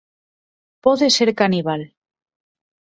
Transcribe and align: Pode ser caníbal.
Pode 0.83 1.07
ser 1.17 1.29
caníbal. 1.39 1.81